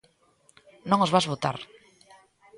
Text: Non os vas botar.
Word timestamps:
Non 0.89 1.03
os 1.05 1.13
vas 1.15 1.29
botar. 1.31 1.57